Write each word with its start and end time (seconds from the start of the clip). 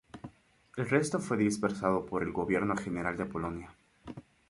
El 0.77 0.89
resto 0.89 1.19
fue 1.19 1.37
dispersado 1.37 2.07
por 2.07 2.23
el 2.23 2.31
Gobierno 2.31 2.75
General 2.75 3.15
de 3.15 3.27
Polonia. 3.27 3.69